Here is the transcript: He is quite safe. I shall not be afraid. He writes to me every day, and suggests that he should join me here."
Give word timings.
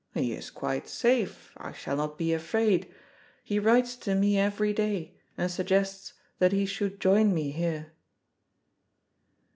He 0.15 0.33
is 0.33 0.49
quite 0.49 0.87
safe. 0.89 1.53
I 1.57 1.73
shall 1.73 1.95
not 1.95 2.17
be 2.17 2.33
afraid. 2.33 2.91
He 3.43 3.59
writes 3.59 3.95
to 3.97 4.15
me 4.15 4.35
every 4.35 4.73
day, 4.73 5.13
and 5.37 5.51
suggests 5.51 6.13
that 6.39 6.51
he 6.51 6.65
should 6.65 6.99
join 6.99 7.35
me 7.35 7.51
here." 7.51 7.93